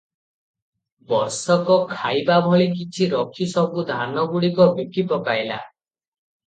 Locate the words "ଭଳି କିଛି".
2.47-3.11